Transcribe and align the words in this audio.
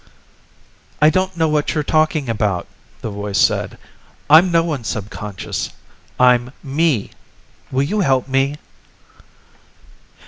"I 0.99 1.11
don't 1.11 1.37
know 1.37 1.47
what 1.47 1.75
you're 1.75 1.83
talking 1.83 2.27
about," 2.27 2.65
the 3.01 3.11
voice 3.11 3.37
said. 3.37 3.77
"I'm 4.31 4.49
no 4.51 4.63
one's 4.63 4.87
subconscious. 4.87 5.69
I'm 6.19 6.49
me. 6.63 7.11
Will 7.71 7.83
you 7.83 7.99
help 7.99 8.27
me?" 8.27 8.55